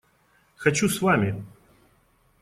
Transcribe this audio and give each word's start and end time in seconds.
Хочу 0.55 0.89
с 0.89 0.99
вами! 0.99 1.45